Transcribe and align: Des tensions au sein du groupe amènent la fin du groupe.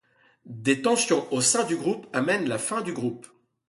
Des 0.47 0.81
tensions 0.81 1.31
au 1.31 1.41
sein 1.41 1.63
du 1.63 1.75
groupe 1.75 2.07
amènent 2.11 2.49
la 2.49 2.57
fin 2.57 2.81
du 2.81 2.91
groupe. 2.91 3.27